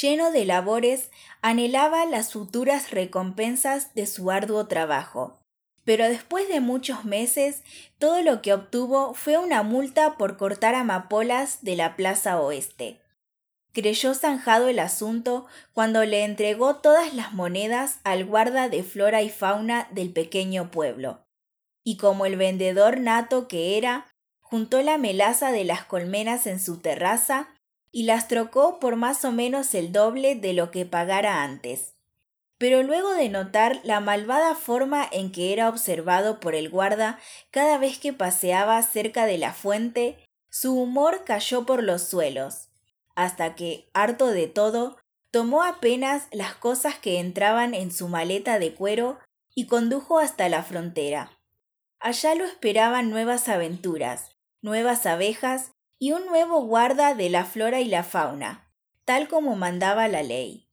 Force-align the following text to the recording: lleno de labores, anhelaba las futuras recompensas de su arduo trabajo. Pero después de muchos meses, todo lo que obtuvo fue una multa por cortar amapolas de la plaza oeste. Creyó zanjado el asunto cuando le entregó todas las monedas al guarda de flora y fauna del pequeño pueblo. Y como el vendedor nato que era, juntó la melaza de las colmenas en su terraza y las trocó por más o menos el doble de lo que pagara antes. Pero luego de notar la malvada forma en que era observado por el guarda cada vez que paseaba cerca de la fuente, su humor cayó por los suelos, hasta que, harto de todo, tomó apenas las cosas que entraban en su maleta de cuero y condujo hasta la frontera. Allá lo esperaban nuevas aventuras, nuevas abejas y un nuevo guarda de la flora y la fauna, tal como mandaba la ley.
lleno 0.00 0.30
de 0.30 0.44
labores, 0.44 1.10
anhelaba 1.42 2.04
las 2.06 2.32
futuras 2.32 2.90
recompensas 2.90 3.94
de 3.94 4.06
su 4.06 4.30
arduo 4.30 4.66
trabajo. 4.66 5.38
Pero 5.84 6.08
después 6.08 6.48
de 6.48 6.60
muchos 6.60 7.04
meses, 7.04 7.62
todo 7.98 8.22
lo 8.22 8.42
que 8.42 8.52
obtuvo 8.52 9.14
fue 9.14 9.38
una 9.38 9.62
multa 9.62 10.16
por 10.18 10.36
cortar 10.36 10.74
amapolas 10.74 11.62
de 11.62 11.76
la 11.76 11.96
plaza 11.96 12.40
oeste. 12.40 13.00
Creyó 13.72 14.14
zanjado 14.14 14.68
el 14.68 14.78
asunto 14.78 15.46
cuando 15.72 16.04
le 16.04 16.24
entregó 16.24 16.76
todas 16.76 17.14
las 17.14 17.32
monedas 17.32 18.00
al 18.04 18.24
guarda 18.24 18.68
de 18.68 18.82
flora 18.82 19.22
y 19.22 19.30
fauna 19.30 19.88
del 19.90 20.12
pequeño 20.12 20.70
pueblo. 20.70 21.24
Y 21.84 21.96
como 21.96 22.26
el 22.26 22.36
vendedor 22.36 23.00
nato 23.00 23.48
que 23.48 23.78
era, 23.78 24.06
juntó 24.40 24.82
la 24.82 24.98
melaza 24.98 25.52
de 25.52 25.64
las 25.64 25.84
colmenas 25.84 26.46
en 26.46 26.60
su 26.60 26.78
terraza 26.78 27.48
y 27.90 28.04
las 28.04 28.28
trocó 28.28 28.78
por 28.78 28.96
más 28.96 29.24
o 29.24 29.32
menos 29.32 29.74
el 29.74 29.92
doble 29.92 30.34
de 30.34 30.52
lo 30.52 30.70
que 30.70 30.84
pagara 30.84 31.42
antes. 31.42 31.94
Pero 32.58 32.82
luego 32.82 33.14
de 33.14 33.28
notar 33.28 33.80
la 33.84 34.00
malvada 34.00 34.54
forma 34.54 35.08
en 35.10 35.30
que 35.30 35.52
era 35.52 35.68
observado 35.68 36.40
por 36.40 36.54
el 36.54 36.68
guarda 36.68 37.18
cada 37.50 37.78
vez 37.78 37.98
que 37.98 38.12
paseaba 38.12 38.82
cerca 38.82 39.26
de 39.26 39.38
la 39.38 39.52
fuente, 39.52 40.18
su 40.50 40.74
humor 40.74 41.24
cayó 41.24 41.66
por 41.66 41.82
los 41.82 42.02
suelos, 42.02 42.68
hasta 43.14 43.54
que, 43.54 43.88
harto 43.94 44.28
de 44.28 44.48
todo, 44.48 44.98
tomó 45.30 45.62
apenas 45.62 46.26
las 46.32 46.54
cosas 46.54 46.98
que 46.98 47.20
entraban 47.20 47.74
en 47.74 47.92
su 47.92 48.08
maleta 48.08 48.58
de 48.58 48.74
cuero 48.74 49.18
y 49.54 49.66
condujo 49.66 50.18
hasta 50.18 50.48
la 50.48 50.62
frontera. 50.62 51.38
Allá 52.00 52.34
lo 52.34 52.44
esperaban 52.44 53.10
nuevas 53.10 53.48
aventuras, 53.48 54.30
nuevas 54.62 55.04
abejas 55.06 55.72
y 55.98 56.12
un 56.12 56.26
nuevo 56.26 56.62
guarda 56.62 57.14
de 57.14 57.28
la 57.28 57.44
flora 57.44 57.80
y 57.80 57.86
la 57.86 58.04
fauna, 58.04 58.70
tal 59.04 59.28
como 59.28 59.56
mandaba 59.56 60.06
la 60.08 60.22
ley. 60.22 60.67